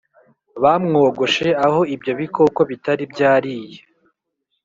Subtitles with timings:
[0.63, 3.79] bamwogoshe aho ibyo bikoko bitari byariye